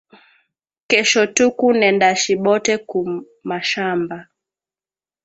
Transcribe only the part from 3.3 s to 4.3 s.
mashamba